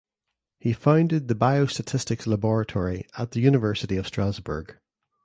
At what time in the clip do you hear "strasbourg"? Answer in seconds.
4.07-4.79